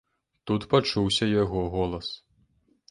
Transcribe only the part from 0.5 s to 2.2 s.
Тут пачуўся яго голас.